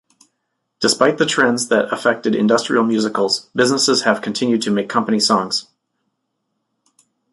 [0.79, 5.67] Despite the trends that affected industrial musicals, businesses have continued to make company songs.